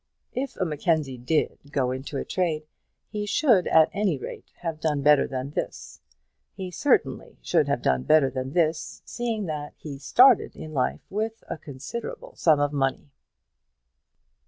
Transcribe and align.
If 0.33 0.55
a 0.57 0.65
Mackenzie 0.65 1.19
did 1.19 1.59
go 1.71 1.91
into 1.91 2.25
trade, 2.25 2.65
he 3.11 3.27
should, 3.27 3.67
at 3.67 3.91
any 3.93 4.17
rate, 4.17 4.51
have 4.61 4.79
done 4.79 5.03
better 5.03 5.27
than 5.27 5.51
this. 5.51 6.01
He 6.55 6.71
certainly 6.71 7.37
should 7.43 7.67
have 7.67 7.83
done 7.83 8.01
better 8.01 8.31
than 8.31 8.53
this, 8.53 9.03
seeing 9.05 9.45
that 9.45 9.75
he 9.77 9.99
started 9.99 10.55
in 10.55 10.73
life 10.73 11.01
with 11.11 11.43
a 11.49 11.55
considerable 11.59 12.33
sum 12.35 12.59
of 12.59 12.73
money. 12.73 13.11